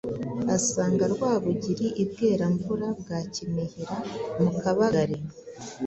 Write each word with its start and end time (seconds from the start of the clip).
asanga 0.55 1.03
Rwabugili 1.13 1.87
i 2.01 2.03
Bweramvura 2.09 2.87
bwa 2.99 3.19
Kinihira 3.33 3.95
mu 4.41 4.51
Kabagali, 4.61 5.17